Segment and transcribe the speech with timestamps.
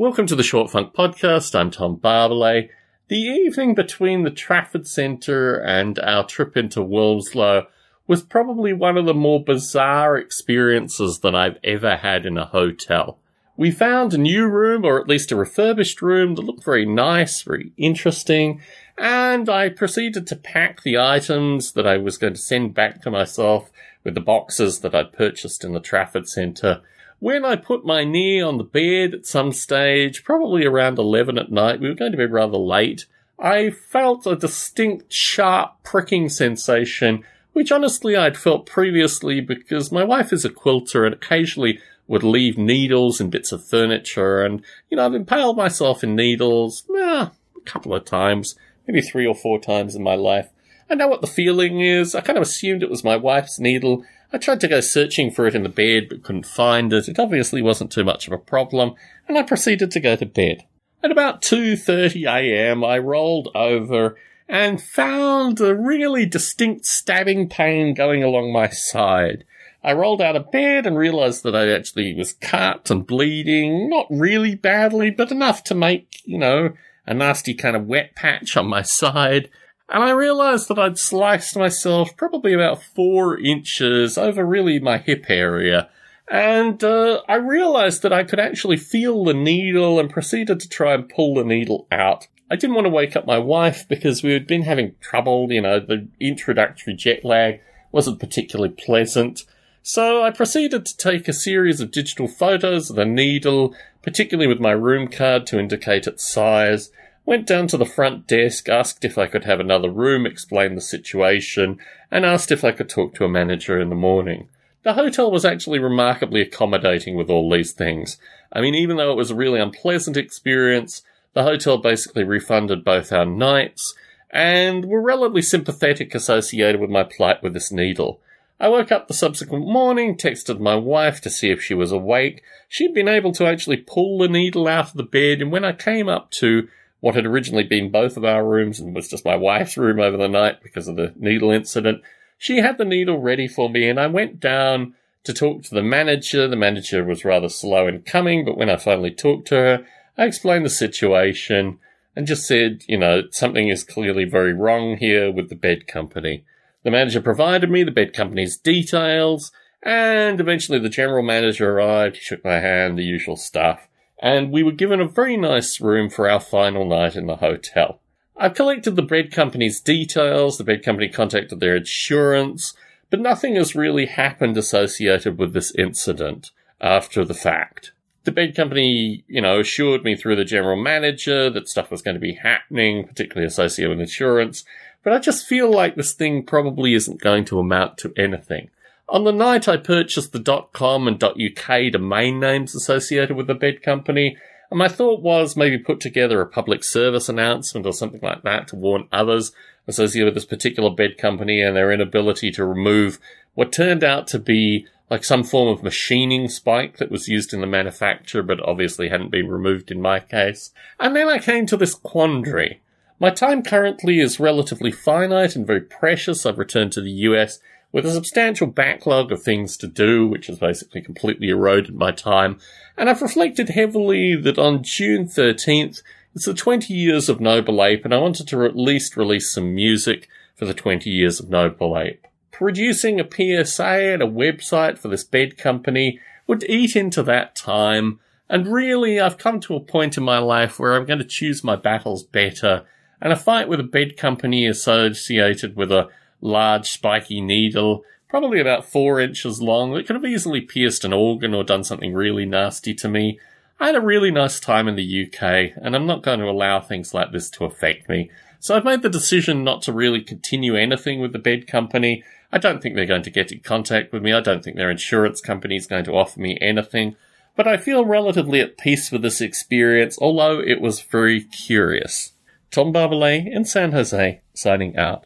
[0.00, 1.54] Welcome to the Short Funk Podcast.
[1.54, 2.70] I'm Tom Barbalet.
[3.08, 7.66] The evening between the Trafford Centre and our trip into Wilmslow
[8.06, 13.18] was probably one of the more bizarre experiences that I've ever had in a hotel.
[13.58, 17.42] We found a new room, or at least a refurbished room, that looked very nice,
[17.42, 18.62] very interesting,
[18.96, 23.10] and I proceeded to pack the items that I was going to send back to
[23.10, 23.70] myself
[24.02, 26.80] with the boxes that I'd purchased in the Trafford Centre
[27.20, 31.52] when I put my knee on the bed at some stage, probably around 11 at
[31.52, 33.06] night, we were going to be rather late,
[33.38, 40.32] I felt a distinct sharp pricking sensation, which honestly I'd felt previously because my wife
[40.32, 45.06] is a quilter and occasionally would leave needles in bits of furniture and, you know,
[45.06, 48.56] I've impaled myself in needles, eh, a couple of times,
[48.86, 50.48] maybe three or four times in my life.
[50.88, 52.14] I know what the feeling is.
[52.14, 55.46] I kind of assumed it was my wife's needle I tried to go searching for
[55.46, 57.08] it in the bed, but couldn't find it.
[57.08, 58.94] It obviously wasn't too much of a problem,
[59.26, 60.64] and I proceeded to go to bed.
[61.02, 64.16] At about 2.30 a.m., I rolled over
[64.48, 69.44] and found a really distinct stabbing pain going along my side.
[69.82, 74.06] I rolled out of bed and realized that I actually was cut and bleeding, not
[74.10, 76.74] really badly, but enough to make, you know,
[77.06, 79.48] a nasty kind of wet patch on my side
[79.90, 85.26] and I realised that I'd sliced myself probably about four inches over really my hip
[85.28, 85.90] area.
[86.30, 90.94] And uh, I realised that I could actually feel the needle and proceeded to try
[90.94, 92.28] and pull the needle out.
[92.48, 95.60] I didn't want to wake up my wife because we had been having trouble, you
[95.60, 99.44] know, the introductory jet lag wasn't particularly pleasant.
[99.82, 104.60] So I proceeded to take a series of digital photos of the needle, particularly with
[104.60, 106.90] my room card to indicate its size,
[107.30, 110.80] Went down to the front desk, asked if I could have another room, explained the
[110.80, 111.78] situation,
[112.10, 114.48] and asked if I could talk to a manager in the morning.
[114.82, 118.18] The hotel was actually remarkably accommodating with all these things.
[118.52, 123.12] I mean, even though it was a really unpleasant experience, the hotel basically refunded both
[123.12, 123.94] our nights
[124.30, 128.20] and were relatively sympathetic associated with my plight with this needle.
[128.58, 132.42] I woke up the subsequent morning, texted my wife to see if she was awake.
[132.68, 135.70] She'd been able to actually pull the needle out of the bed, and when I
[135.70, 136.66] came up to
[137.00, 140.16] what had originally been both of our rooms and was just my wife's room over
[140.16, 142.02] the night because of the needle incident.
[142.38, 144.94] She had the needle ready for me, and I went down
[145.24, 146.46] to talk to the manager.
[146.46, 150.24] The manager was rather slow in coming, but when I finally talked to her, I
[150.24, 151.78] explained the situation
[152.14, 156.44] and just said, you know, something is clearly very wrong here with the bed company.
[156.82, 162.16] The manager provided me the bed company's details, and eventually the general manager arrived.
[162.16, 163.86] He shook my hand, the usual stuff
[164.20, 168.00] and we were given a very nice room for our final night in the hotel.
[168.36, 172.74] I've collected the bread company's details, the bread company contacted their insurance,
[173.10, 177.92] but nothing has really happened associated with this incident after the fact.
[178.24, 182.14] The bed company, you know, assured me through the general manager that stuff was going
[182.14, 184.64] to be happening, particularly associated with insurance,
[185.02, 188.68] but I just feel like this thing probably isn't going to amount to anything.
[189.10, 193.82] On the night I purchased the .com and .uk domain names associated with the bed
[193.82, 194.36] company,
[194.70, 198.68] and my thought was maybe put together a public service announcement or something like that
[198.68, 199.50] to warn others
[199.88, 203.18] associated with this particular bed company and their inability to remove
[203.54, 207.60] what turned out to be like some form of machining spike that was used in
[207.60, 210.70] the manufacture but obviously hadn't been removed in my case.
[211.00, 212.80] And then I came to this quandary.
[213.18, 216.46] My time currently is relatively finite and very precious.
[216.46, 217.58] I've returned to the US
[217.92, 222.58] with a substantial backlog of things to do, which has basically completely eroded my time.
[222.96, 226.02] And I've reflected heavily that on June 13th,
[226.34, 229.74] it's the 20 years of Noble Ape, and I wanted to at least release some
[229.74, 232.24] music for the 20 years of Noble Ape.
[232.52, 238.20] Producing a PSA and a website for this bed company would eat into that time,
[238.48, 241.64] and really I've come to a point in my life where I'm going to choose
[241.64, 242.84] my battles better,
[243.20, 246.08] and a fight with a bed company associated with a
[246.40, 251.54] large spiky needle, probably about four inches long, that could have easily pierced an organ
[251.54, 253.38] or done something really nasty to me.
[253.78, 256.80] I had a really nice time in the UK, and I'm not going to allow
[256.80, 258.30] things like this to affect me.
[258.60, 262.22] So I've made the decision not to really continue anything with the bed company.
[262.52, 264.34] I don't think they're going to get in contact with me.
[264.34, 267.16] I don't think their insurance company is going to offer me anything.
[267.56, 272.32] But I feel relatively at peace with this experience, although it was very curious.
[272.70, 275.24] Tom Barbalet in San Jose, signing out.